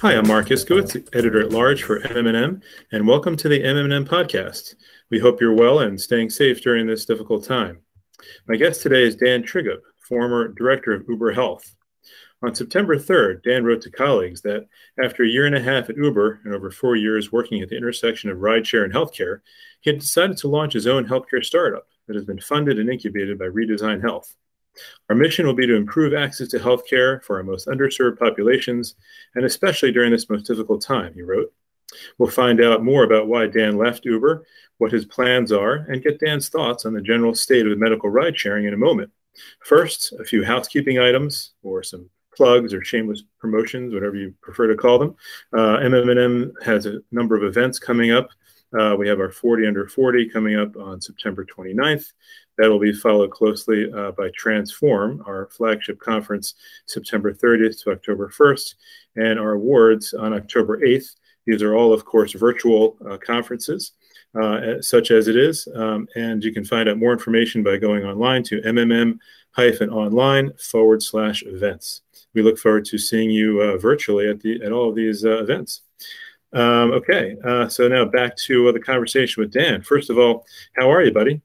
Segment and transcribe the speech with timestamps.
[0.00, 4.74] Hi, I'm Marc Iskowitz, editor at large for MM+M, and welcome to the MM+M podcast.
[5.10, 7.80] We hope you're well and staying safe during this difficult time.
[8.48, 11.76] My guest today is Dan Trigub, former director of Uber Health.
[12.42, 14.66] On September 3rd, Dan wrote to colleagues that
[15.04, 17.76] after a year and a half at Uber and over four years working at the
[17.76, 19.40] intersection of rideshare and healthcare,
[19.80, 23.38] he had decided to launch his own healthcare startup that has been funded and incubated
[23.38, 24.34] by Redesign Health.
[25.08, 28.94] Our mission will be to improve access to healthcare for our most underserved populations,
[29.34, 31.52] and especially during this most difficult time, he wrote.
[32.18, 34.46] We'll find out more about why Dan left Uber,
[34.78, 38.38] what his plans are, and get Dan's thoughts on the general state of medical ride
[38.38, 39.10] sharing in a moment.
[39.64, 44.76] First, a few housekeeping items or some plugs or shameless promotions, whatever you prefer to
[44.76, 45.14] call them.
[45.52, 48.30] Uh, MM+M has a number of events coming up.
[48.78, 52.12] Uh, we have our 40 under 40 coming up on September 29th.
[52.58, 56.54] That will be followed closely uh, by Transform, our flagship conference,
[56.86, 58.74] September 30th to October 1st,
[59.16, 61.16] and our awards on October 8th.
[61.46, 63.92] These are all, of course, virtual uh, conferences,
[64.40, 65.66] uh, such as it is.
[65.74, 71.42] Um, and you can find out more information by going online to mmm-online forward slash
[71.44, 72.02] events.
[72.34, 75.42] We look forward to seeing you uh, virtually at, the, at all of these uh,
[75.42, 75.80] events.
[76.52, 79.82] Um, okay, uh, so now back to uh, the conversation with Dan.
[79.82, 80.44] First of all,
[80.76, 81.40] how are you, buddy?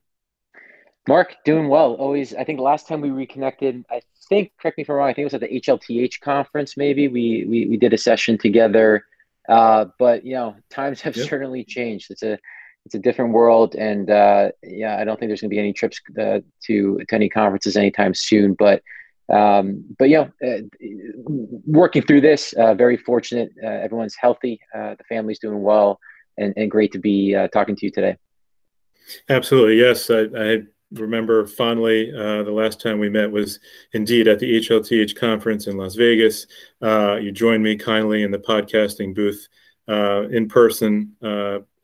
[1.08, 1.94] Marc, doing well.
[1.94, 5.12] Always, I think last time we reconnected, I think, correct me if I'm wrong, I
[5.12, 7.06] think it was at the HLTH conference, maybe.
[7.06, 9.04] We we, we did a session together.
[9.48, 11.28] Uh, but, you know, times have yep.
[11.28, 12.10] certainly changed.
[12.10, 12.38] It's a
[12.84, 13.74] it's a different world.
[13.74, 17.14] And uh, yeah, I don't think there's going to be any trips uh, to, to
[17.14, 18.54] any conferences anytime soon.
[18.54, 18.82] But
[19.28, 20.58] um, but yeah, uh,
[21.66, 23.50] working through this, uh, very fortunate.
[23.62, 24.60] Uh, everyone's healthy.
[24.74, 25.98] Uh, the family's doing well,
[26.38, 28.16] and, and great to be uh, talking to you today.
[29.28, 30.10] Absolutely, yes.
[30.10, 33.58] I, I remember fondly uh, the last time we met was
[33.92, 36.46] indeed at the HLTH conference in Las Vegas.
[36.80, 39.48] you joined me kindly in the podcasting booth
[39.88, 41.12] in person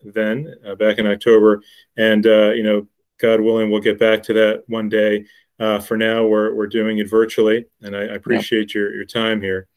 [0.05, 1.63] then, back in October,
[1.97, 2.87] and you know,
[3.19, 5.25] God willing, we'll get back to that one day.
[5.63, 9.41] Uh, for now, we're, we're doing it virtually, and I, I appreciate your, your time
[9.41, 9.69] here.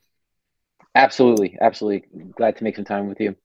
[0.95, 2.07] Absolutely, absolutely.
[2.35, 3.35] Glad to make some time with you.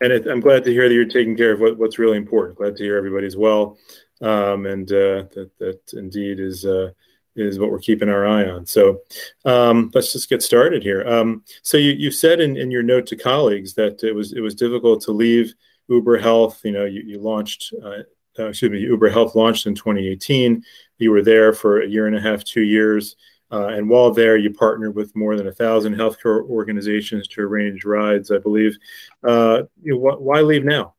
[0.00, 2.56] And it, I'm glad to hear that you're taking care of what, what's really important.
[2.56, 3.76] Glad to hear everybody's well,
[4.22, 6.92] um, and uh, that that indeed is uh,
[7.34, 8.64] is what we're keeping our eye on.
[8.64, 9.02] So
[9.44, 11.06] um, let's just get started here.
[11.06, 14.40] Um, so you, you said in, in your note to colleagues that it was it
[14.40, 15.52] was difficult to leave
[15.88, 16.62] Uber Health.
[16.64, 18.04] You know, you, you launched uh,
[18.38, 20.62] uh, excuse me, Uber Health launched in 2018.
[20.98, 23.16] You were there for a year and a half, two years.
[23.52, 27.84] Uh, and while there, you partnered with more than a thousand healthcare organizations to arrange
[27.84, 28.76] rides, I believe.
[29.22, 30.94] Uh, you know, wh- why leave now?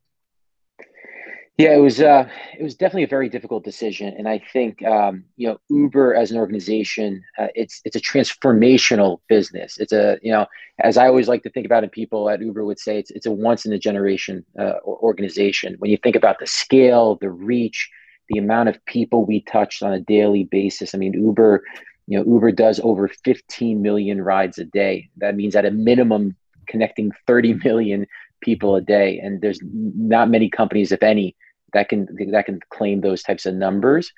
[1.57, 5.23] Yeah, it was uh, it was definitely a very difficult decision, and I think um,
[5.37, 9.79] you know Uber as an organization, uh, it's it's a transformational business.
[9.79, 10.45] It's a you know
[10.79, 13.25] as I always like to think about it, people at Uber would say it's it's
[13.25, 15.75] a once in a generation uh, organization.
[15.79, 17.89] When you think about the scale, the reach,
[18.29, 20.93] the amount of people we touched on a daily basis.
[20.93, 21.63] I mean, Uber,
[22.07, 25.09] you know, Uber does over 15 million rides a day.
[25.17, 26.35] That means at a minimum
[26.67, 28.05] connecting 30 million
[28.41, 31.35] people a day, and there's not many companies, if any
[31.73, 34.11] that can that can claim those types of numbers.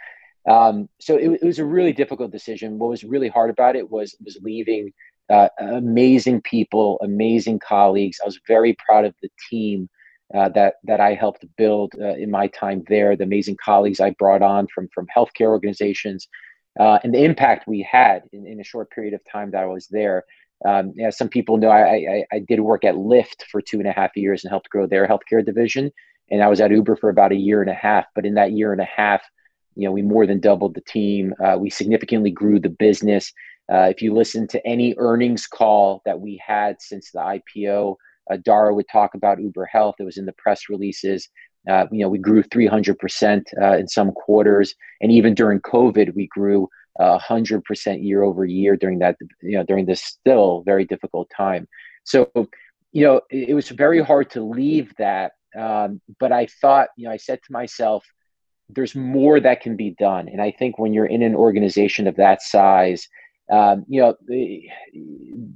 [0.47, 2.79] Um, so it, it, was a really difficult decision.
[2.79, 4.93] What was really hard about it was was leaving
[5.29, 8.19] uh, amazing people, amazing colleagues.
[8.21, 9.89] I was very proud of the team
[10.35, 13.15] uh, that that I helped build uh, in my time there.
[13.15, 16.27] The amazing colleagues I brought on from from healthcare organizations,
[16.79, 19.67] uh, and the impact we had in, in a short period of time that I
[19.67, 20.23] was there.
[20.65, 23.93] Um, some people know I, I, I did work at Lyft for two and a
[23.93, 25.89] half years and helped grow their healthcare division
[26.31, 28.05] and I was at Uber for about a year and a half.
[28.15, 29.21] But in that year and a half,
[29.75, 31.33] you know, we more than doubled the team.
[31.43, 33.31] Uh, we significantly grew the business.
[33.71, 37.95] Uh, if you listen to any earnings call that we had since the IPO,
[38.31, 39.95] uh, Dara would talk about Uber Health.
[39.99, 41.29] It was in the press releases.
[41.69, 46.27] Uh, you know, we grew 300% uh, in some quarters, and even during COVID, we
[46.27, 46.69] grew
[46.99, 49.17] 100% year over year during that.
[49.41, 51.67] You know, during this still very difficult time.
[52.03, 52.29] So,
[52.91, 57.05] you know, it, it was very hard to leave that um, but I thought, you
[57.05, 58.05] know, I said to myself,
[58.69, 60.29] there's more that can be done.
[60.29, 63.07] And I think when you're in an organization of that size,
[63.49, 64.69] um, you know, the,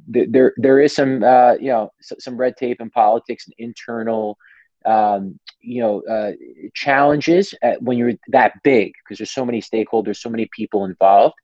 [0.08, 4.38] the, there there is some uh, you know some red tape and politics and internal
[4.86, 6.32] um, you know uh,
[6.74, 11.36] challenges when you're that big because there's so many stakeholders, so many people involved,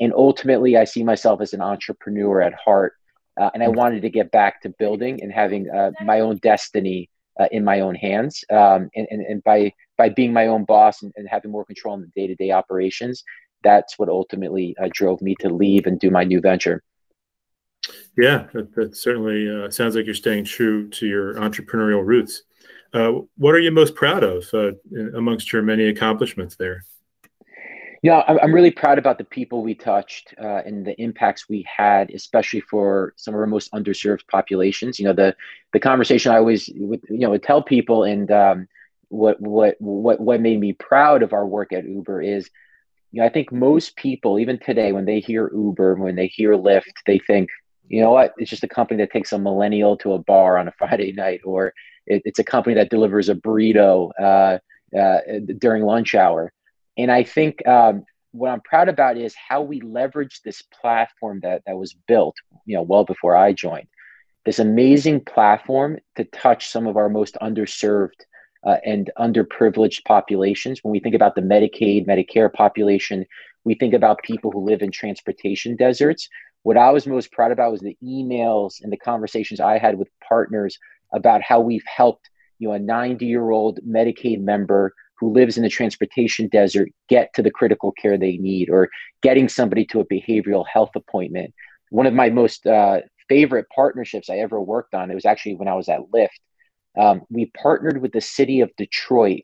[0.00, 2.94] and ultimately I see myself as an entrepreneur at heart,
[3.38, 3.76] uh, and I mm-hmm.
[3.76, 7.80] wanted to get back to building and having uh, my own destiny uh, in my
[7.80, 8.42] own hands.
[8.50, 11.94] Um, and, and, and by by being my own boss and, and having more control
[11.96, 13.22] in the day to day operations,
[13.62, 16.82] that's what ultimately uh, drove me to leave and do my new venture.
[18.16, 22.42] Yeah, that, that certainly uh, sounds like you're staying true to your entrepreneurial roots.
[22.92, 24.72] Uh, what are you most proud of uh,
[25.14, 26.84] amongst your many accomplishments there?
[28.02, 32.10] Yeah, I'm really proud about the people we touched uh, and the impacts we had,
[32.10, 35.00] especially for some of our most underserved populations.
[35.00, 35.34] You know, the
[35.72, 38.68] the conversation I always would, you know would tell people, and um,
[39.08, 42.48] what what what what made me proud of our work at Uber is,
[43.10, 46.52] you know, I think most people, even today, when they hear Uber, when they hear
[46.52, 47.48] Lyft, they think,
[47.88, 50.68] you know what, it's just a company that takes a millennial to a bar on
[50.68, 51.72] a Friday night, or
[52.06, 54.58] it, it's a company that delivers a burrito uh,
[54.96, 55.18] uh,
[55.58, 56.52] during lunch hour.
[56.96, 61.62] And I think um, what I'm proud about is how we leverage this platform that
[61.66, 63.88] that was built, you know, well before I joined.
[64.44, 68.20] This amazing platform to touch some of our most underserved
[68.64, 70.80] uh, and underprivileged populations.
[70.82, 73.24] When we think about the Medicaid, Medicare population,
[73.64, 76.28] we think about people who live in transportation deserts.
[76.62, 80.08] What I was most proud about was the emails and the conversations I had with
[80.26, 80.78] partners
[81.12, 85.62] about how we've helped, you know, a 90 year old Medicaid member who lives in
[85.62, 88.88] the transportation desert get to the critical care they need or
[89.22, 91.52] getting somebody to a behavioral health appointment.
[91.90, 95.68] One of my most uh, favorite partnerships I ever worked on, it was actually when
[95.68, 96.28] I was at Lyft.
[96.96, 99.42] Um, we partnered with the city of Detroit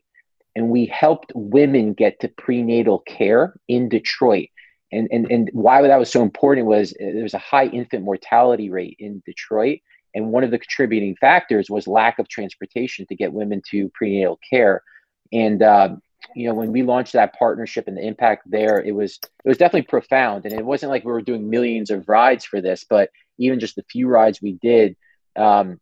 [0.55, 4.49] and we helped women get to prenatal care in Detroit.
[4.91, 8.03] And, and, and why that was so important was uh, there was a high infant
[8.03, 9.79] mortality rate in Detroit.
[10.13, 14.39] And one of the contributing factors was lack of transportation to get women to prenatal
[14.49, 14.81] care.
[15.33, 15.95] And uh,
[16.33, 19.57] you know, when we launched that partnership and the impact there, it was it was
[19.57, 20.45] definitely profound.
[20.45, 23.75] And it wasn't like we were doing millions of rides for this, but even just
[23.75, 24.95] the few rides we did,
[25.35, 25.79] um,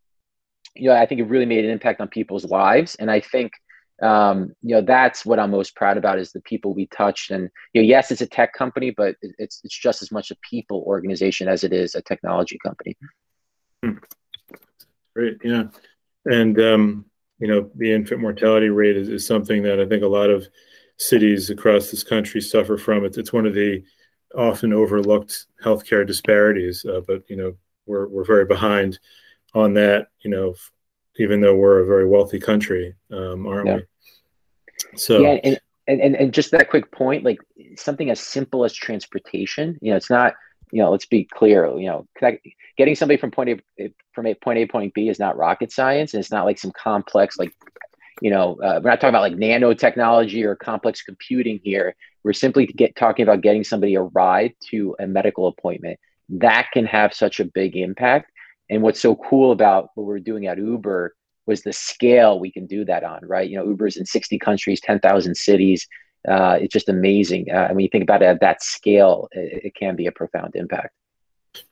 [0.75, 2.95] you know, I think it really made an impact on people's lives.
[2.95, 3.53] And I think
[4.01, 7.31] um, you know that's what I'm most proud about is the people we touched.
[7.31, 10.35] And you know, yes, it's a tech company, but it's it's just as much a
[10.49, 12.95] people organization as it is a technology company.
[13.83, 13.97] Hmm.
[15.15, 15.65] Great, yeah,
[16.25, 17.05] and um,
[17.39, 20.47] you know, the infant mortality rate is, is something that I think a lot of
[20.97, 23.03] cities across this country suffer from.
[23.03, 23.83] It's, it's one of the
[24.35, 27.53] often overlooked healthcare disparities, uh, but, you know,
[27.85, 28.99] we're, we're very behind
[29.53, 30.55] on that, you know,
[31.17, 33.75] even though we're a very wealthy country, um, aren't yeah.
[33.75, 33.81] we?
[34.95, 37.39] So, yeah, and, and, and just that quick point, like
[37.75, 40.33] something as simple as transportation, you know, it's not,
[40.71, 42.07] you know, let's be clear, you know,
[42.77, 46.13] getting somebody from point A from a point A point B is not rocket science,
[46.13, 47.53] and it's not like some complex like,
[48.21, 51.95] you know, uh, we're not talking about like nanotechnology or complex computing here.
[52.23, 56.00] We're simply get talking about getting somebody a ride to a medical appointment.
[56.29, 58.31] That can have such a big impact.
[58.73, 61.15] And what's so cool about what we're doing at Uber
[61.45, 63.49] was the scale we can do that on, right?
[63.49, 65.87] You know, Uber's in 60 countries, 10,000 cities
[66.27, 67.51] uh, it's just amazing.
[67.51, 70.55] Uh, when you think about it at that scale, it, it, can be a profound
[70.55, 70.93] impact.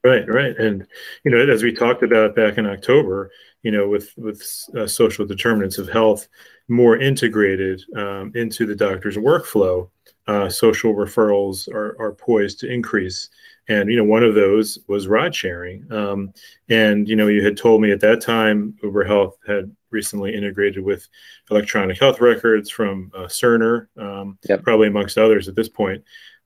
[0.03, 0.85] Right, right, and
[1.23, 3.31] you know, as we talked about back in October,
[3.63, 4.43] you know, with with
[4.77, 6.27] uh, social determinants of health
[6.67, 9.89] more integrated um, into the doctor's workflow,
[10.27, 13.29] uh, social referrals are are poised to increase.
[13.67, 15.91] And you know, one of those was ride sharing.
[15.91, 16.33] Um,
[16.69, 20.83] and you know, you had told me at that time Uber Health had recently integrated
[20.83, 21.07] with
[21.49, 24.63] electronic health records from uh, Cerner, um, yep.
[24.63, 26.03] probably amongst others at this point,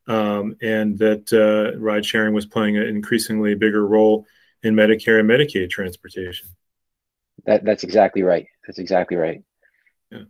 [0.07, 4.25] um, and that uh, ride sharing was playing an increasingly bigger role
[4.63, 6.49] in Medicare and Medicaid transportation.
[7.45, 8.47] That, that's exactly right.
[8.65, 9.43] That's exactly right.
[10.11, 10.23] Yeah.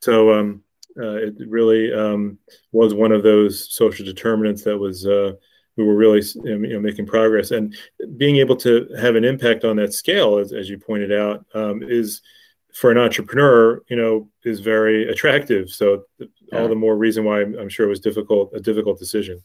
[0.00, 0.62] So um,
[0.98, 2.38] uh, it really um,
[2.72, 5.06] was one of those social determinants that was
[5.76, 7.74] we were really you know, making progress and
[8.16, 11.82] being able to have an impact on that scale, as, as you pointed out, um,
[11.82, 12.20] is
[12.74, 15.70] for an entrepreneur, you know, is very attractive.
[15.70, 16.26] So yeah.
[16.60, 19.42] all the more reason why I'm, I'm, sure it was difficult, a difficult decision.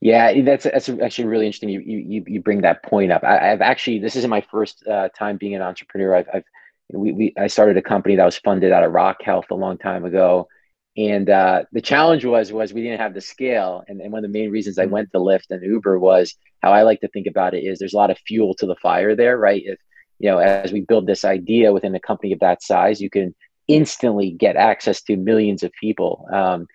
[0.00, 1.70] Yeah, that's that's actually really interesting.
[1.70, 3.24] You you you bring that point up.
[3.24, 6.16] I, have actually this isn't my first uh, time being an entrepreneur.
[6.16, 6.44] I've, I've
[6.92, 9.78] we, we I started a company that was funded out of Rock Health a long
[9.78, 10.46] time ago,
[10.96, 13.82] and uh, the challenge was was we didn't have the scale.
[13.88, 14.92] And, and one of the main reasons I mm-hmm.
[14.92, 17.94] went to Lyft and Uber was how I like to think about it is there's
[17.94, 19.62] a lot of fuel to the fire there, right?
[19.64, 19.78] If
[20.20, 23.34] you know, as we build this idea within a company of that size, you can
[23.66, 26.26] instantly get access to millions of people.
[26.32, 26.66] Um,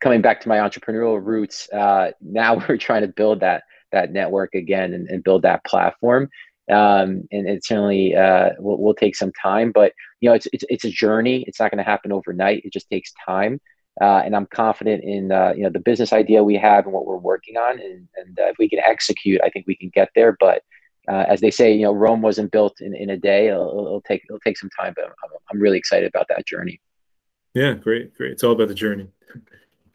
[0.00, 3.62] coming back to my entrepreneurial roots, uh, now we're trying to build that
[3.92, 6.28] that network again and, and build that platform.
[6.70, 10.64] Um, and it certainly uh, will, will, take some time, but you know, it's it's,
[10.68, 11.44] it's a journey.
[11.46, 12.64] It's not going to happen overnight.
[12.64, 13.60] It just takes time.
[14.00, 17.06] Uh, and I'm confident in uh, you know the business idea we have and what
[17.06, 20.10] we're working on, and, and uh, if we can execute, I think we can get
[20.14, 20.36] there.
[20.38, 20.62] But
[21.08, 23.48] uh, as they say, you know, Rome wasn't built in, in a day.
[23.48, 25.12] It'll, it'll take it'll take some time, but I'm,
[25.50, 26.80] I'm, really excited about that journey.
[27.54, 28.32] Yeah, great, great.
[28.32, 29.08] It's all about the journey.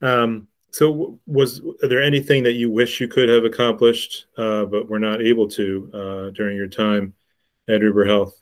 [0.04, 5.00] Um, So, was there anything that you wish you could have accomplished, uh, but were
[5.00, 7.14] not able to uh, during your time
[7.70, 8.42] at Uber Health?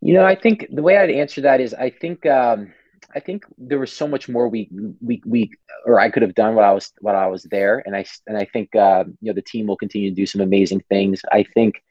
[0.00, 2.72] You know, I think the way I'd answer that is, I think, um,
[3.14, 4.70] I think there was so much more we
[5.02, 5.50] we we
[5.84, 8.38] or I could have done while I was while I was there, and I and
[8.38, 11.20] I think uh, you know the team will continue to do some amazing things.
[11.30, 11.82] I think.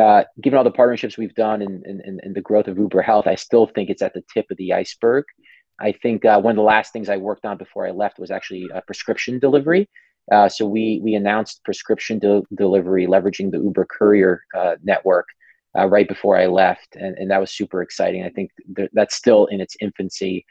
[0.00, 3.26] Uh, given all the partnerships we've done and, and, and the growth of Uber Health,
[3.26, 5.26] I still think it's at the tip of the iceberg.
[5.82, 8.30] I think uh, one of the last things I worked on before I left was
[8.30, 9.88] actually a prescription delivery.
[10.30, 15.26] Uh, so we we announced prescription de- delivery leveraging the Uber Courier uh, network
[15.76, 18.22] uh, right before I left, and, and that was super exciting.
[18.24, 20.46] I think th- that's still in its infancy.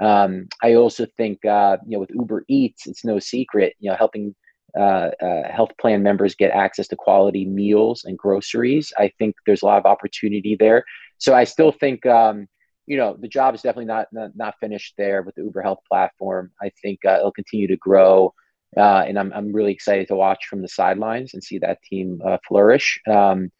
[0.00, 3.96] Um, I also think uh, you know with Uber Eats, it's no secret you know
[3.96, 4.34] helping
[4.78, 5.10] uh,
[5.50, 8.92] health plan members get access to quality meals and groceries.
[8.98, 10.84] I think there's a lot of opportunity there.
[11.18, 12.04] So I still think.
[12.04, 12.46] Um,
[12.86, 15.80] you know the job is definitely not not, not finished there with the Uber Health
[15.88, 16.50] platform.
[16.60, 18.34] I think uh, it'll continue to grow,
[18.76, 22.20] uh, and I'm I'm really excited to watch from the sidelines and see that team
[22.24, 23.00] uh, flourish.
[23.08, 23.50] Um,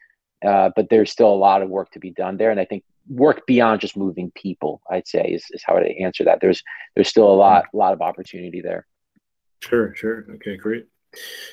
[0.46, 2.84] uh, but there's still a lot of work to be done there, and I think
[3.08, 4.82] work beyond just moving people.
[4.90, 6.40] I'd say is, is how I answer that.
[6.40, 6.62] There's
[6.94, 8.86] there's still a lot a lot of opportunity there.
[9.60, 10.26] Sure, sure.
[10.34, 10.86] Okay, great.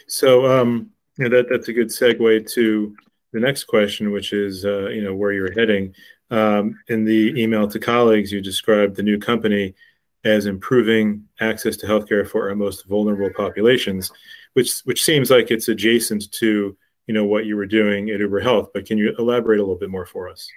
[0.08, 2.96] So um, you know, that that's a good segue to
[3.34, 5.94] the next question, which is uh, you know where you're heading.
[6.32, 9.76] Um, in the email to colleagues, you described the new company
[10.24, 14.12] as improving access to healthcare for our most vulnerable populations,
[14.54, 16.76] which which seems like it's adjacent to
[17.08, 18.70] you know what you were doing at Uber Health.
[18.74, 20.48] But can you elaborate a little bit more for us?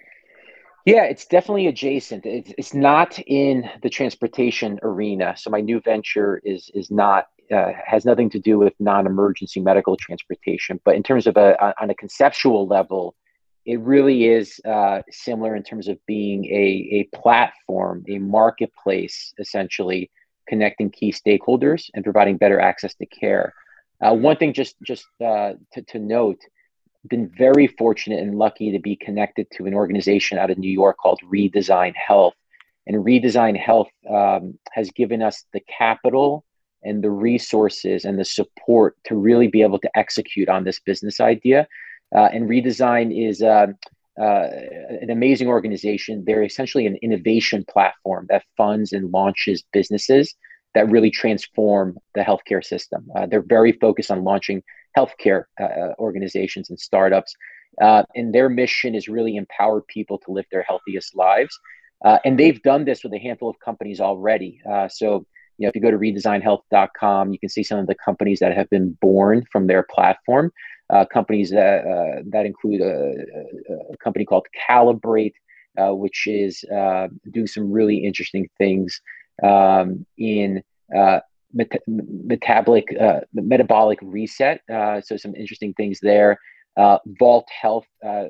[0.84, 2.26] Yeah, it's definitely adjacent.
[2.26, 5.34] It's, it's not in the transportation arena.
[5.36, 9.96] So my new venture is is not uh, has nothing to do with non-emergency medical
[9.96, 10.80] transportation.
[10.84, 13.16] But in terms of on a conceptual level,
[13.64, 20.10] it really is uh, similar in terms of being a, a platform, a marketplace, essentially
[20.46, 23.54] connecting key stakeholders and providing better access to care.
[24.04, 26.40] Uh, one thing just just uh, to, to note,
[27.08, 30.96] been very fortunate and lucky to be connected to an organization out of New York
[30.98, 32.34] called Redesign Health.
[32.86, 36.44] And Redesign Health um, has given us the capital
[36.82, 41.18] and the resources and the support to really be able to execute on this business
[41.18, 41.66] idea
[42.14, 43.66] uh, and Redesign is uh,
[44.18, 44.48] uh,
[45.02, 46.22] an amazing organization.
[46.24, 50.34] They're essentially an innovation platform that funds and launches businesses
[50.74, 53.06] that really transform the healthcare system.
[53.16, 54.62] Uh, they're very focused on launching
[54.96, 57.34] healthcare uh, organizations and startups.
[57.82, 61.58] Uh, and their mission is really empower people to live their healthiest lives.
[62.24, 64.60] and they've done this with a handful of companies already.
[64.88, 65.26] so,
[65.58, 68.56] you know, if you go to redesignhealth.com, you can see some of the companies that
[68.56, 70.52] have been born from their platform
[70.94, 73.14] uh, companies that uh, that include a,
[73.92, 75.34] a, company called Calibrate,
[75.76, 79.00] uh, which is uh, doing some really interesting things
[79.42, 80.62] um, in
[80.96, 81.18] uh,
[81.52, 82.86] met- metabolic
[83.32, 84.60] metabolic reset.
[85.02, 86.38] so some interesting things there.
[87.18, 87.86] Vault Health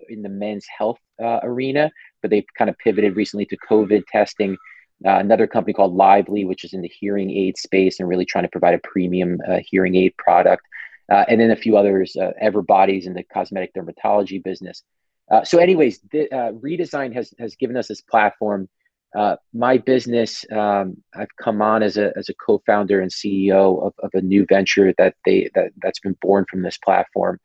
[0.09, 1.90] in the men's health arena,
[2.23, 4.56] but they've kind of pivoted recently to COVID testing.
[5.04, 8.44] Uh, another company called Lively, which is in the hearing aid space and really trying
[8.44, 10.64] to provide a premium uh, hearing aid product
[11.11, 14.82] uh, and then a few others, uh, Everbody's in the cosmetic dermatology business.
[15.30, 18.68] Uh, so, anyways, the, uh, Redesign has has given us this platform.
[19.16, 23.94] Uh, my business, um, I've come on as a as a co-founder and CEO of,
[24.02, 27.40] of a new venture that they that that's been born from this platform.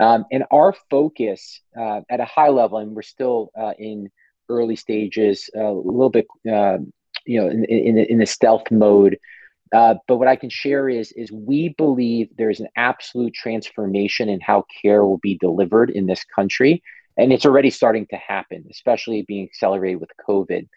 [0.00, 4.10] Um, and our focus uh, at a high level, and we're still in
[4.48, 6.92] early stages, a little bit, um,
[7.26, 9.18] you know, in, in, in the stealth mode.
[9.72, 14.40] Uh, but what I can share is is we believe there's an absolute transformation in
[14.40, 16.82] how care will be delivered in this country,
[17.16, 20.68] and it's already starting to happen, especially being accelerated with COVID.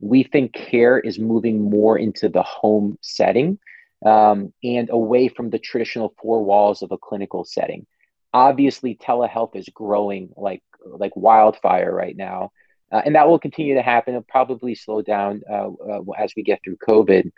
[0.00, 3.58] We think care is moving more into the home setting
[4.04, 7.86] um, and away from the traditional four walls of a clinical setting.
[8.32, 12.50] Obviously, telehealth is growing like like wildfire right now,
[12.90, 14.14] uh, and that will continue to happen.
[14.14, 17.30] It'll probably slow down uh, uh as we get through COVID.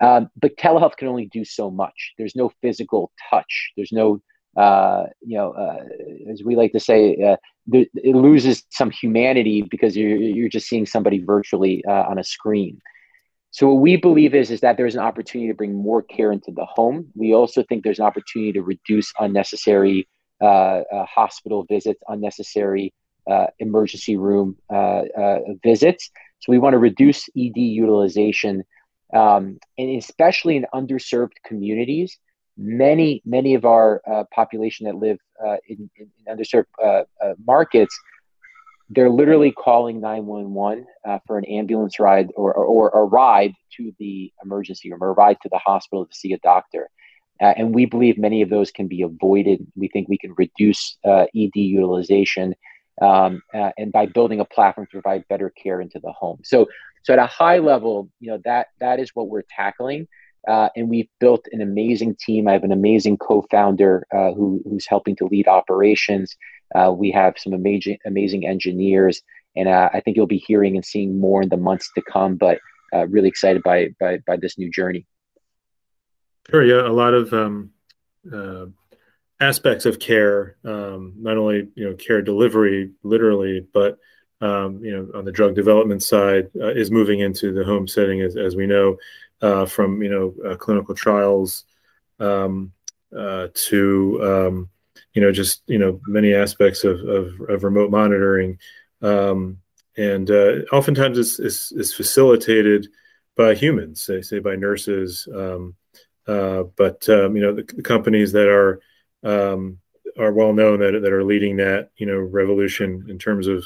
[0.00, 2.12] Um, but telehealth can only do so much.
[2.18, 3.72] There's no physical touch.
[3.76, 4.20] There's no,
[4.56, 5.84] uh, you know, uh,
[6.30, 7.36] as we like to say, uh,
[7.70, 12.24] th- it loses some humanity because you're, you're just seeing somebody virtually uh, on a
[12.24, 12.80] screen.
[13.50, 16.50] So what we believe is, is that there's an opportunity to bring more care into
[16.50, 17.06] the home.
[17.14, 20.08] We also think there's an opportunity to reduce unnecessary
[20.40, 22.92] uh, uh, hospital visits, unnecessary
[23.58, 24.56] emergency room
[25.62, 26.10] visits.
[26.40, 28.64] So we want to reduce ED utilization
[29.12, 32.18] um, and especially in underserved communities.
[32.56, 37.98] Many, many of our uh, population that live uh, in, in, underserved uh, uh, markets
[38.90, 43.92] they're literally calling 911 uh, for an ambulance ride or, or, or, a ride to
[43.98, 46.90] the emergency room or a ride to the hospital to see a doctor.
[47.40, 49.66] Uh, and we believe many of those can be avoided.
[49.74, 52.54] We think we can reduce ED utilization
[53.02, 56.40] um, and by building a platform to provide better care into the home.
[56.44, 56.66] So,
[57.04, 60.08] so at a high level, you know that that is what we're tackling.
[60.46, 62.48] Uh, and we've built an amazing team.
[62.48, 66.36] I have an amazing co-founder uh, who, who's helping to lead operations.
[66.74, 69.22] Uh, we have some amazing amazing engineers,
[69.54, 72.36] and uh, I think you'll be hearing and seeing more in the months to come.
[72.36, 72.58] But
[72.92, 75.06] uh, really excited by, by by this new journey.
[76.50, 76.64] Sure.
[76.64, 77.70] Yeah, a lot of um,
[78.30, 78.66] uh,
[79.40, 83.98] aspects of care, um, not only you know care delivery literally, but
[84.40, 88.36] um, you know on the drug development side is moving into the home setting, as
[88.36, 88.96] as we know
[89.44, 91.64] uh, from you know uh, clinical trials
[92.18, 92.72] um,
[93.16, 94.68] uh, to um,
[95.12, 98.58] you know just you know many aspects of, of, of remote monitoring.
[99.02, 99.58] Um,
[99.96, 102.88] and uh, oftentimes it's, it's, it's, facilitated
[103.36, 105.74] by humans say, say by nurses um,
[106.26, 108.80] uh, but you know the, the, companies that are
[109.22, 113.64] are well known that, that are leading that you know revolution in terms of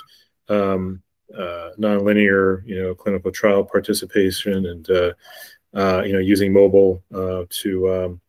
[0.48, 1.02] um,
[1.36, 5.12] uh, nonlinear, you know, clinical trial participation and uh,
[5.74, 8.20] uh, you know, using mobile uh, to, um,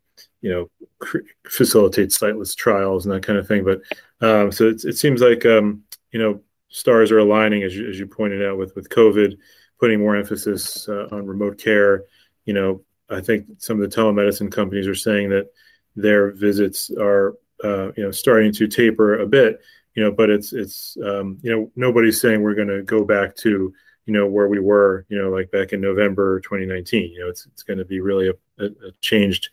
[0.42, 3.64] you know, cr- facilitate siteless trials and that kind of thing.
[3.64, 3.82] But
[4.22, 7.98] um, so it, it, seems like, um, you know, stars are aligning, as you, as
[7.98, 9.38] you pointed out, with, with COVID,
[9.80, 12.04] putting more emphasis uh, on remote care.
[12.46, 15.48] You know, I think some of the telemedicine companies are saying that
[15.96, 19.62] their visits are, uh, you know, starting to taper a bit.
[19.96, 23.36] You know, but it's it's um, you know nobody's saying we're going to go back
[23.38, 23.74] to
[24.10, 27.46] you know where we were you know like back in november 2019 you know it's,
[27.46, 29.50] it's going to be really a, a, changed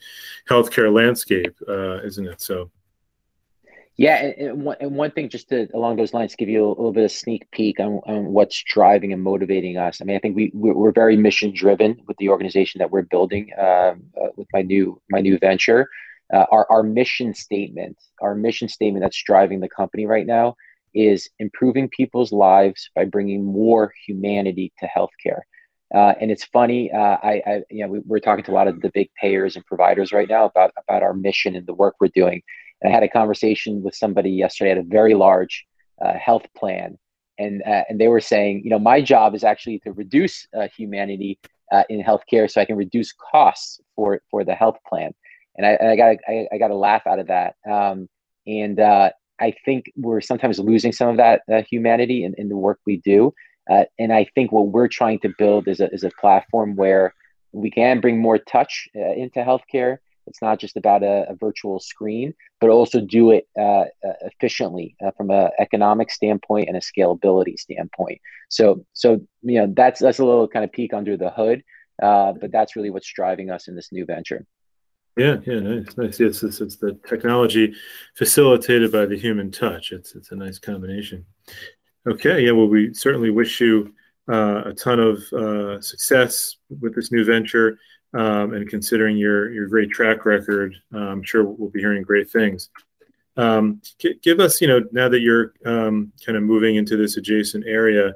[0.48, 2.40] healthcare landscape uh, isn't it?
[2.40, 2.70] So.
[3.98, 6.92] Yeah and, one, and one thing just to along those lines give you a, little
[6.92, 10.00] bit of sneak peek on, on what's driving and motivating us.
[10.00, 13.50] I mean i think we we're very mission driven with the organization that we're building
[13.58, 15.88] um, uh, with my new my new venture
[16.32, 20.54] uh, our, our mission statement our mission statement that's driving the company right now
[20.96, 25.40] is improving people's lives by bringing more humanity to healthcare.
[25.94, 28.66] Uh, and it's funny, uh, I, I, you know, we, are talking to a lot
[28.66, 31.94] of the big payers and providers right now about about our mission and the work
[32.00, 32.42] we're doing.
[32.80, 35.64] And I had a conversation with somebody yesterday at a very large
[36.04, 36.98] uh, health plan,
[37.38, 40.66] and uh, and they were saying, you know, my job is actually to reduce uh,
[40.76, 41.38] humanity
[41.70, 45.12] uh, in healthcare, so I can reduce costs for for the health plan.
[45.56, 47.54] And I, and I got I, I got a laugh out of that.
[47.68, 48.08] Um,
[48.46, 48.80] and
[49.40, 52.98] I think we're sometimes losing some of that uh, humanity in, in the work we
[52.98, 53.34] do.
[53.70, 57.14] Uh, and I think what we're trying to build is a, is a platform where
[57.52, 59.98] we can bring more touch uh, into healthcare.
[60.26, 64.96] It's not just about a, a, virtual screen, but also do it uh, uh, efficiently
[65.04, 68.20] uh, from an economic standpoint and a scalability standpoint.
[68.48, 71.62] So, so you know that's that's a little kind of peek under the hood,
[72.00, 74.44] but that's really what's driving us in this new venture.
[75.16, 76.20] Yeah, yeah, nice, nice.
[76.20, 77.74] Yes, it's, it's the technology
[78.14, 79.92] facilitated by the human touch.
[79.92, 81.24] It's it's a nice combination.
[82.06, 82.52] Okay, yeah.
[82.52, 83.94] Well, we certainly wish you
[84.30, 87.78] uh, a ton of uh, success with this new venture,
[88.12, 92.30] um, and considering your your great track record, uh, I'm sure we'll be hearing great
[92.30, 92.68] things.
[93.38, 93.80] Um,
[94.22, 98.14] give us, you know, now that you're um, kind of moving into this adjacent area,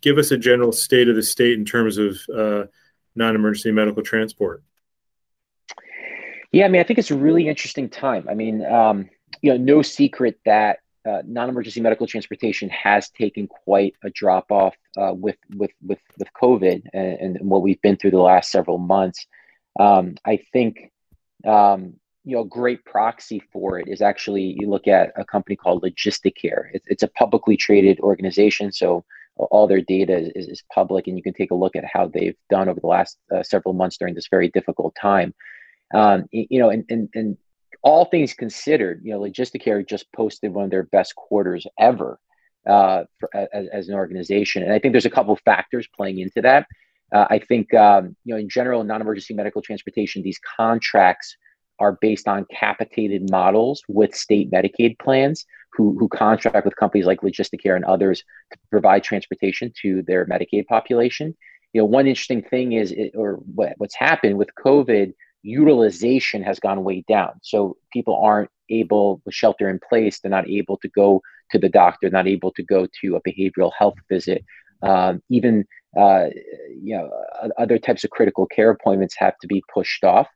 [0.00, 2.64] give us a general state of the state in terms of uh,
[3.14, 4.62] non-emergency medical transport.
[6.52, 8.26] Yeah, I mean, I think it's a really interesting time.
[8.28, 9.08] I mean, um,
[9.40, 14.76] you know, no secret that uh, non-emergency medical transportation has taken quite a drop off
[14.96, 18.78] uh, with with with with COVID and, and, what we've been through the last several
[18.78, 19.26] months.
[19.80, 20.92] Um, I think
[21.44, 25.56] um, you know, a great proxy for it is actually you look at a company
[25.56, 26.68] called Logisticare.
[26.72, 29.04] It's, it's a publicly traded organization, so
[29.36, 32.36] all their data is, is, public, and you can take a look at how they've
[32.50, 35.34] done over the last uh, several months during this very difficult time.
[35.94, 37.36] Um, you know, and, and, and
[37.82, 42.18] all things considered, you know, Logisticare just posted one of their best quarters ever
[42.66, 44.62] uh, for, as, as, an organization.
[44.62, 46.66] And I think there's a couple factors playing into that.
[47.12, 51.36] Uh, I think, um, you know, in general, non-emergency medical transportation, these contracts
[51.78, 57.20] are based on capitated models with state Medicaid plans who, who contract with companies like
[57.22, 61.36] Logisticare and others to provide transportation to their Medicaid population.
[61.72, 66.60] You know, one interesting thing is, it, or what, what's happened with COVID, utilization has
[66.60, 67.32] gone way down.
[67.42, 70.20] So people aren't able to shelter in place.
[70.20, 73.72] They're not able to go to the doctor, not able to go to a behavioral
[73.76, 74.44] health visit.
[74.82, 76.26] Um, even uh,
[76.80, 77.10] you know
[77.58, 80.28] other types of critical care appointments have to be pushed off.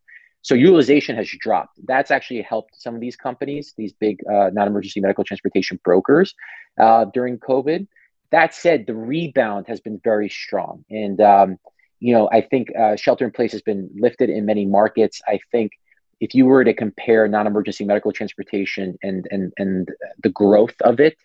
[0.42, 1.80] So utilization has dropped.
[1.88, 6.34] That's actually helped some of these companies, these big uh, non-emergency medical transportation brokers,
[6.80, 7.88] uh, during COVID.
[8.30, 11.56] that said, the rebound has been very strong, and um,
[12.00, 15.20] you know, I think uh, shelter in place has been lifted in many markets.
[15.26, 15.72] I think
[16.20, 19.88] if you were to compare non-emergency medical transportation and and and
[20.22, 21.16] the growth of it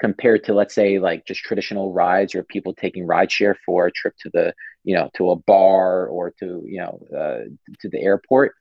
[0.00, 4.14] compared to let's say like just traditional rides or people taking rideshare for a trip
[4.18, 4.52] to the
[4.84, 7.44] you know to a bar or to you know uh,
[7.80, 8.52] to the airport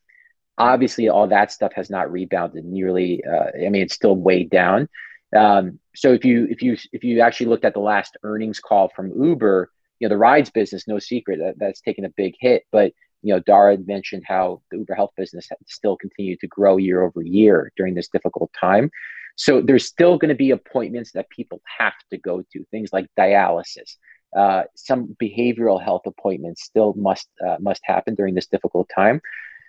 [0.58, 4.88] obviously all that stuff has not rebounded nearly uh, i mean it's still way down
[5.36, 8.91] um, so if you if you if you actually looked at the last earnings call
[8.95, 9.71] from uber
[10.02, 13.34] you know the rides business no secret that, that's taken a big hit but you
[13.34, 17.72] know dara mentioned how the uber health business still continued to grow year over year
[17.78, 18.90] during this difficult time.
[19.36, 23.08] So there's still going to be appointments that people have to go to things like
[23.18, 23.96] dialysis.
[24.36, 29.22] Uh, some behavioral health appointments still must uh, must happen during this difficult time.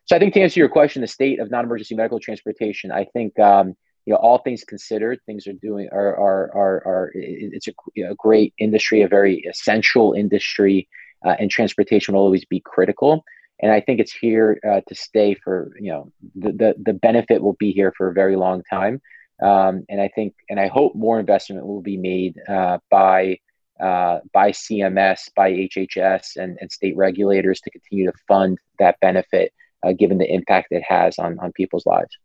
[0.07, 3.39] So I think to answer your question, the state of non-emergency medical transportation, I think
[3.39, 3.75] um,
[4.07, 8.05] you know all things considered, things are doing are are are, are it's a, you
[8.05, 10.89] know, great industry, a very essential industry,
[11.25, 13.25] uh, and transportation will always be critical.
[13.61, 17.43] And I think it's here uh, to stay for you know the, the the benefit
[17.43, 19.01] will be here for a very long time.
[19.41, 23.39] Um, and I think and I hope more investment will be made uh, by
[23.81, 29.53] uh, by CMS, by HHS, and, and state regulators to continue to fund that benefit
[29.85, 32.17] uh, given the impact it has on on people's lives.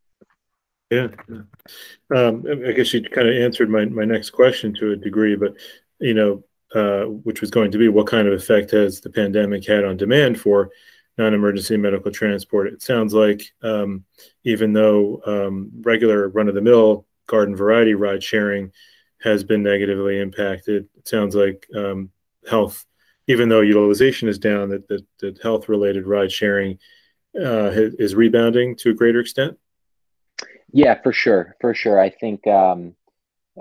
[0.90, 1.08] Yeah,
[2.16, 5.56] um, I guess you kind of answered my my next question to a degree, but
[6.00, 9.66] you know, uh, which was going to be what kind of effect has the pandemic
[9.66, 10.70] had on demand for
[11.18, 12.68] non-emergency medical transport?
[12.68, 14.06] It sounds like um,
[14.46, 18.72] even though um, regular run-of-the-mill garden variety ride sharing
[19.22, 22.12] has been negatively impacted, it sounds like um,
[22.50, 22.86] health,
[23.28, 26.80] even though utilization is down, that that, that health-related ride sharing
[27.36, 29.58] uh, is rebounding to a greater extent?
[30.72, 32.00] Yeah, for sure, for sure.
[32.00, 32.94] I think, um,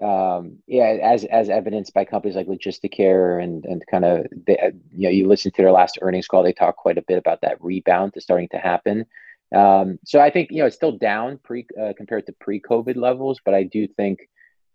[0.03, 4.57] um, yeah, as as evidenced by companies like Logisticare and and kind of, you
[4.92, 7.62] know, you listen to their last earnings call, they talk quite a bit about that
[7.62, 9.07] rebound that's starting to happen.
[9.55, 13.40] Um, so I think you know it's still down pre uh, compared to pre-COVID levels,
[13.45, 14.29] but I do think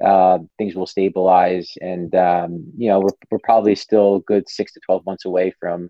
[0.04, 4.80] uh, things will stabilize, and um, you know we're we're probably still good six to
[4.80, 5.90] twelve months away from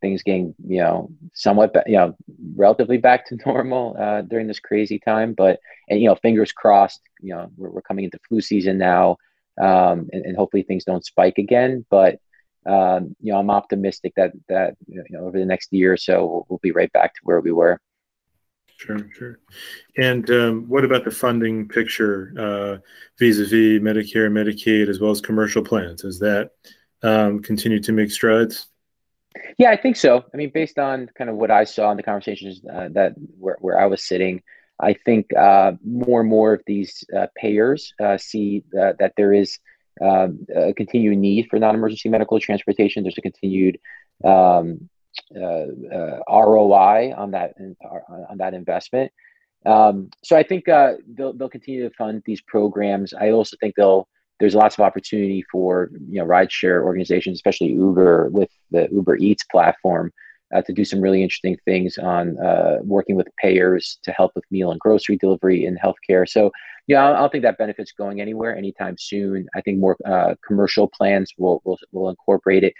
[0.00, 2.14] things getting you know somewhat you know
[2.56, 7.00] relatively back to normal uh, during this crazy time but and you know fingers crossed
[7.20, 9.16] you know we're, we're coming into flu season now
[9.60, 12.18] um, and, and, hopefully things don't spike again but
[12.66, 16.26] um, you know i'm optimistic that that you know over the next year or so
[16.26, 17.80] we'll, we'll be right back to where we were
[18.80, 19.38] Sure, sure.
[19.98, 22.78] And um, what about the funding picture uh,
[23.18, 26.00] vis-a-vis Medicare, Medicaid, as well as commercial plans?
[26.00, 26.52] Has that
[27.02, 28.68] um, continued to make strides?
[29.58, 30.24] Yeah, I think so.
[30.32, 33.56] I mean, based on kind of what I saw in the conversations uh, that where,
[33.60, 34.42] where I was sitting,
[34.80, 39.58] I think uh, more and more of these uh, payers uh, see that there is
[40.00, 43.02] um, a continued need for non-emergency medical transportation.
[43.02, 43.78] There's a continued
[44.24, 44.88] um,
[45.36, 49.12] uh, uh, ROI on that on that investment.
[49.66, 53.12] Um, so I think they'll they'll continue to fund these programs.
[53.12, 54.08] I also think they'll
[54.40, 59.44] there's lots of opportunity for you know rideshare organizations, especially Uber with the Uber Eats
[59.44, 60.10] platform,
[60.54, 64.44] uh, to do some really interesting things on uh, working with payers to help with
[64.50, 66.28] meal and grocery delivery in healthcare.
[66.28, 66.50] So
[66.86, 69.46] yeah, I don't think that benefit's going anywhere anytime soon.
[69.54, 72.74] I think more uh, commercial plans will, will will incorporate it.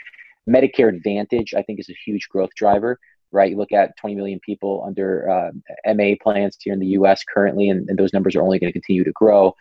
[0.49, 2.99] Medicare Advantage, I think, is a huge growth driver.
[3.33, 7.23] Right, you look at 20 million people under uh, MA plans here in the U.S.
[7.33, 9.55] currently, and, and those numbers are only going to continue to grow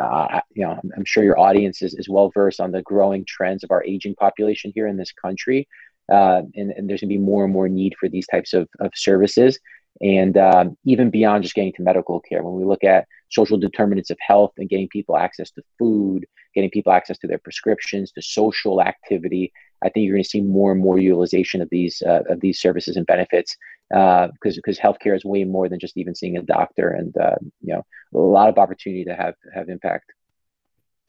[0.00, 3.64] uh, you know, I'm sure your audience is, is well versed on the growing trends
[3.64, 5.68] of our aging population here in this country.
[6.10, 8.68] Uh, and, and, there's going to be more and more need for these types of,
[8.80, 9.58] of services.
[10.00, 14.10] And um, even beyond just getting to medical care, when we look at social determinants
[14.10, 18.22] of health and getting people access to food, getting people access to their prescriptions, to
[18.22, 22.22] social activity, I think you're going to see more and more utilization of these uh,
[22.28, 23.56] of these services and benefits
[23.88, 27.36] because uh, because healthcare is way more than just even seeing a doctor, and uh,
[27.60, 27.84] you know
[28.14, 30.12] a lot of opportunity to have have impact.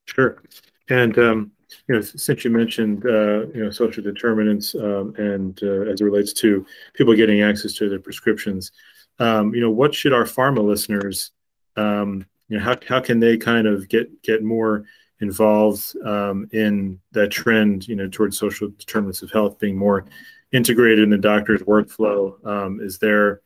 [0.06, 0.42] Sure,
[0.90, 1.52] and um,
[1.88, 6.06] you know since you mentioned uh, you know social determinants um, and uh, as it
[6.06, 8.72] relates to people getting access to their prescriptions,
[9.20, 11.32] um, you know what should our pharma listeners
[11.78, 14.86] um, you know how how can they kind of get get more
[15.24, 20.06] involved um, in that trend, you know, towards social determinants of health being more
[20.52, 22.46] integrated in the doctor's workflow.
[22.46, 23.42] Um, is there,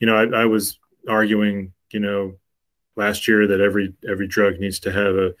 [0.00, 2.34] you know, I, I, was arguing, you know,
[2.96, 5.34] last year that every every drug needs to have a,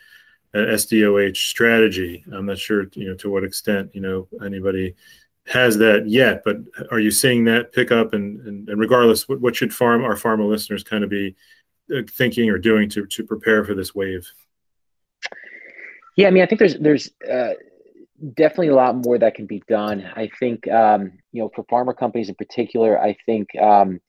[0.54, 2.24] SDOH strategy.
[2.32, 4.94] I'm not sure, you know, to what extent, you know, anybody
[5.46, 6.56] has that yet, but
[6.90, 8.14] are you seeing that pick up?
[8.14, 11.36] And and, and regardless, what, what should farm our pharma listeners kind of be
[11.94, 14.26] uh, thinking or doing to to prepare for this wave?
[16.18, 17.52] Yeah, I mean, I think there's there's uh,
[18.34, 20.04] definitely a lot more that can be done.
[20.16, 24.00] I think, um, you know, for pharma companies in particular, I think, um,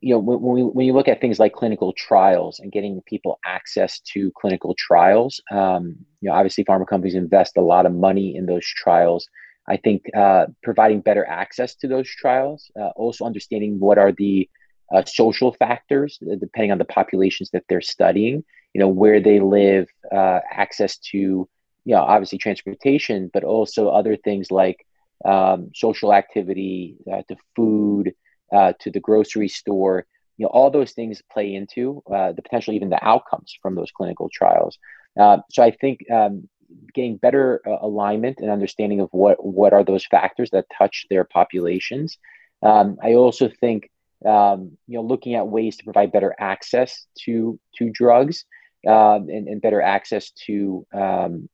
[0.00, 3.02] you know, when, when, we, when you look at things like clinical trials and getting
[3.06, 7.92] people access to clinical trials, um, you know, obviously pharma companies invest a lot of
[7.92, 9.26] money in those trials.
[9.68, 14.48] I think uh, providing better access to those trials, uh, also understanding what are the
[14.94, 19.40] uh, social factors, uh, depending on the populations that they're studying, you know, where they
[19.40, 21.48] live, uh, access to
[21.86, 24.84] you know, obviously transportation, but also other things like
[25.24, 28.12] um, social activity, uh, to food,
[28.52, 30.04] uh, to the grocery store.
[30.36, 33.92] You know, all those things play into uh, the potential, even the outcomes from those
[33.96, 34.76] clinical trials.
[35.18, 36.48] Uh, so I think um,
[36.92, 41.24] getting better uh, alignment and understanding of what what are those factors that touch their
[41.24, 42.18] populations.
[42.62, 43.90] Um, I also think
[44.26, 48.44] um, you know looking at ways to provide better access to to drugs
[48.86, 51.48] um, and, and, better access to um,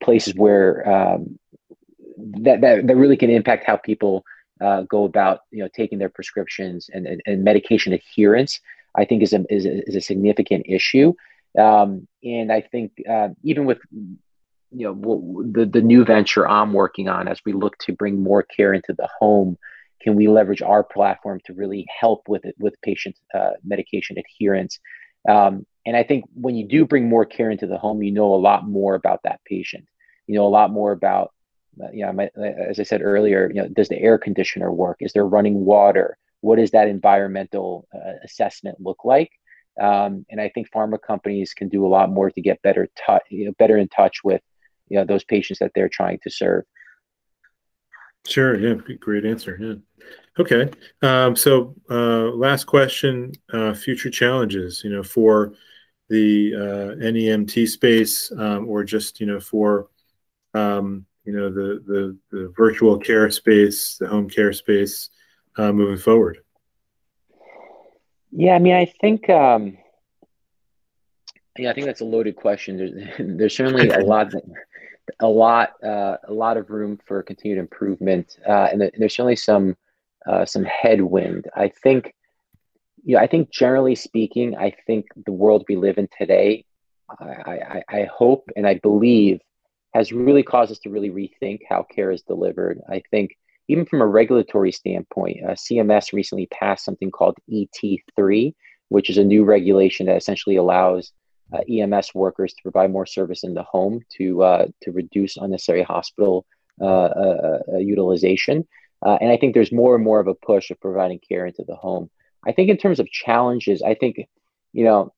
[0.00, 1.38] places where um,
[2.18, 4.24] that, that that really can impact how people
[4.60, 8.60] uh, go about you know taking their prescriptions and, and, and medication adherence.
[8.94, 11.14] I think is a is a, is a significant issue,
[11.58, 14.20] um, and I think uh, even with you
[14.70, 18.74] know the the new venture I'm working on as we look to bring more care
[18.74, 19.56] into the home,
[20.02, 24.78] can we leverage our platform to really help with it with patient uh, medication adherence?
[25.28, 28.34] Um, and I think when you do bring more care into the home, you know
[28.34, 29.86] a lot more about that patient.
[30.26, 31.32] You know a lot more about,
[31.82, 32.28] uh, you know,
[32.68, 34.98] as I said earlier, you know, does the air conditioner work?
[35.00, 36.16] Is there running water?
[36.40, 39.30] What does that environmental uh, assessment look like?
[39.80, 43.22] Um, and I think pharma companies can do a lot more to get better, touch,
[43.30, 44.42] you know, better in touch with,
[44.88, 46.64] you know, those patients that they're trying to serve.
[48.26, 48.58] Sure.
[48.58, 48.74] Yeah.
[49.00, 49.58] Great answer.
[49.60, 50.04] Yeah.
[50.38, 50.70] Okay.
[51.00, 54.82] Um, so, uh, last question: uh, future challenges.
[54.84, 55.54] You know, for
[56.12, 59.88] the uh, NEMT space, um, or just you know for
[60.52, 65.08] um, you know the, the the virtual care space, the home care space,
[65.56, 66.38] uh, moving forward.
[68.30, 69.28] Yeah, I mean, I think.
[69.30, 69.78] Um,
[71.58, 72.76] yeah, I think that's a loaded question.
[72.76, 74.32] There's, there's certainly a lot,
[75.20, 79.76] a lot, uh, a lot of room for continued improvement, uh, and, there's certainly some,
[80.26, 81.48] uh, some headwind.
[81.54, 82.14] I think
[83.02, 86.64] you know, I think generally speaking, I think the world we live in today,
[87.20, 89.40] I, I, I hope and I believe
[89.94, 92.80] has really caused us to really rethink how care is delivered.
[92.88, 93.36] I think
[93.68, 98.54] even from a regulatory standpoint, uh, CMS recently passed something called ET3,
[98.88, 101.12] which is a new regulation that essentially allows
[101.52, 105.82] uh, EMS workers to provide more service in the home to uh, to reduce unnecessary
[105.82, 106.46] hospital
[106.80, 108.66] uh, uh, uh, utilization.
[109.02, 111.76] and I think there's more and more of a push of providing care into the
[111.76, 112.10] home.
[112.46, 114.16] I think in terms of challenges, I think,
[114.72, 115.12] you know,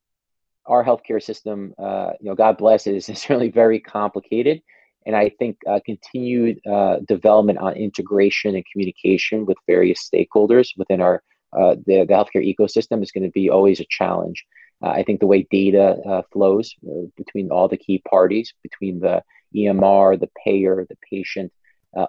[0.66, 4.62] our healthcare system, uh, you know, God bless it, is certainly very complicated.
[5.06, 11.00] And I think uh, continued uh, development on integration and communication with various stakeholders within
[11.00, 14.44] our uh, the, the healthcare ecosystem is going to be always a challenge.
[14.82, 16.74] Uh, I think the way data uh, flows
[17.16, 19.22] between all the key parties, between the
[19.54, 21.52] EMR, the payer, the patient,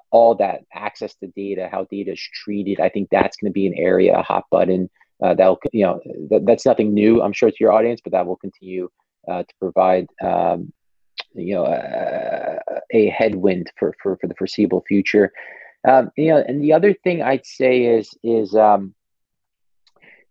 [0.10, 3.68] all that access to data, how data is treated, I think that's going to be
[3.68, 4.90] an area, a hot button
[5.24, 6.00] uh, that'll you know
[6.30, 8.90] that, that's nothing new i'm sure to your audience but that will continue
[9.30, 10.72] uh, to provide um,
[11.34, 12.60] you know a,
[12.92, 15.32] a headwind for, for for the foreseeable future.
[15.88, 18.96] Um, you know and the other thing i'd say is is um,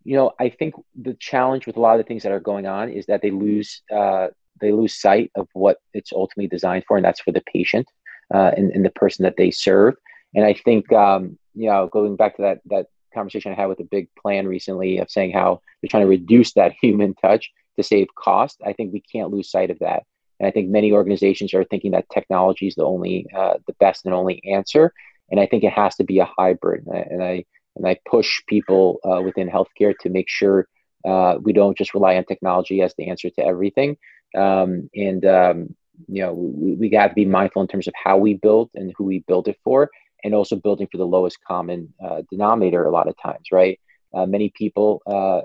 [0.02, 2.66] you know i think the challenge with a lot of the things that are going
[2.66, 4.28] on is that they lose uh,
[4.60, 7.86] they lose sight of what it's ultimately designed for and that's for the patient
[8.34, 9.94] uh, and, and the person that they serve.
[10.34, 13.80] And i think um, you know going back to that that conversation I had with
[13.80, 17.82] a big plan recently of saying how they're trying to reduce that human touch to
[17.82, 18.60] save cost.
[18.64, 20.04] I think we can't lose sight of that.
[20.40, 24.04] And I think many organizations are thinking that technology is the only, uh, the best
[24.04, 24.92] and only answer.
[25.30, 26.86] And I think it has to be a hybrid.
[26.86, 27.44] And I
[27.76, 30.68] and I push people uh, within healthcare to make sure
[31.04, 33.96] uh, we don't just rely on technology as the answer to everything.
[34.36, 35.74] Um, and um,
[36.08, 38.92] you know, we, we got to be mindful in terms of how we build and
[38.96, 39.90] who we build it for,
[40.24, 43.78] and also building for the lowest common uh, denominator a lot of times, right?
[44.14, 45.42] Uh, many people, uh,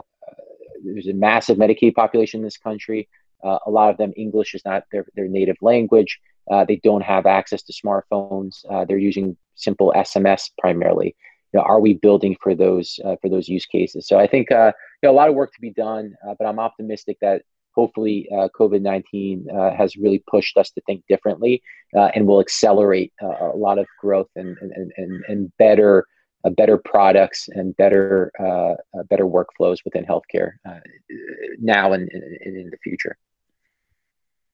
[0.83, 3.09] there's a massive Medicaid population in this country.
[3.43, 6.19] Uh, a lot of them, English is not their, their native language.
[6.49, 8.65] Uh, they don't have access to smartphones.
[8.69, 11.15] Uh, they're using simple SMS primarily.
[11.53, 14.07] You know, are we building for those for those use cases?
[14.07, 17.17] So I think you know, a lot of work to be done, but I'm optimistic
[17.21, 17.41] that
[17.79, 21.61] hopefully uh, COVID 19 uh, has really pushed us to think differently
[21.95, 26.05] uh, and will accelerate uh, a lot of growth and, and, and, and better.
[26.45, 30.51] Uh, better products and better uh, better workflows within healthcare
[31.59, 33.17] now and, and, in the future.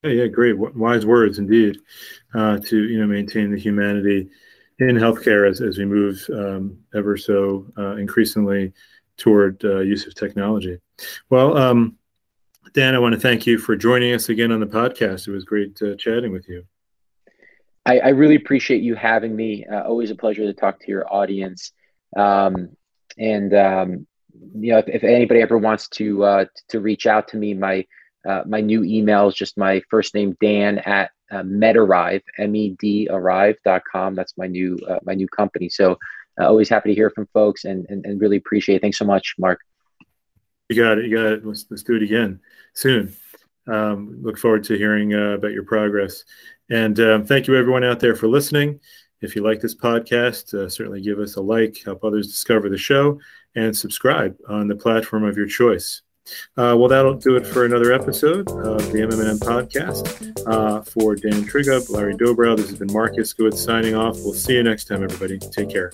[0.02, 1.78] Yeah, yeah, great, wise words indeed.
[2.34, 4.32] To you know maintain the humanity
[4.80, 7.68] in healthcare as, as we move um, ever so
[8.00, 8.74] increasingly
[9.18, 10.80] toward use of technology.
[11.30, 12.00] Well, um,
[12.76, 15.30] Dan, I want to thank you for joining us again on the podcast.
[15.30, 16.66] It was great uh, chatting with you.
[17.86, 19.66] I, I, really appreciate you having me.
[19.66, 21.72] Uh, always a pleasure to talk to your audience.
[22.18, 22.76] Um,
[23.18, 24.08] and um,
[24.54, 27.86] you know, if, if, anybody ever wants to uh, to reach out to me, my
[28.28, 32.76] uh, my new email is just my first name Dan at uh, MedArrive M E
[32.78, 34.16] D Arrive.com.
[34.16, 35.70] That's my new uh, my new company.
[35.70, 35.98] So
[36.42, 38.82] uh, always happy to hear from folks and, and, and really appreciate it.
[38.82, 39.62] Thanks so much, Marc.
[40.70, 41.06] You got it.
[41.06, 41.46] You got it.
[41.46, 42.40] Let's, let's do it again
[42.74, 43.16] soon.
[43.68, 46.24] Um, look forward to hearing uh, about your progress.
[46.70, 48.80] And um, thank you, everyone out there, for listening.
[49.22, 52.78] If you like this podcast, uh, certainly give us a like, help others discover the
[52.78, 53.20] show,
[53.56, 56.02] and subscribe on the platform of your choice.
[56.58, 60.34] Uh, well, that'll do it for another episode of the MMM podcast.
[60.48, 64.18] Uh, for Dan Trigub, Larry Dobrow, this has been Marcus Iskowitz signing off.
[64.18, 65.38] We'll see you next time, everybody.
[65.38, 65.92] Take care.